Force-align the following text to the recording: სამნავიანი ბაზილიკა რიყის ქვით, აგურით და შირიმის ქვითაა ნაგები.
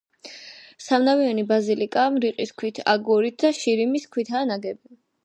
სამნავიანი 0.85 1.43
ბაზილიკა 1.51 2.05
რიყის 2.23 2.53
ქვით, 2.63 2.79
აგურით 2.95 3.39
და 3.45 3.53
შირიმის 3.59 4.09
ქვითაა 4.17 4.49
ნაგები. 4.55 4.99